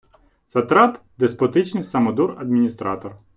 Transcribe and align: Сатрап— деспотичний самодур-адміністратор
Сатрап— 0.49 0.99
деспотичний 1.17 1.83
самодур-адміністратор 1.83 3.17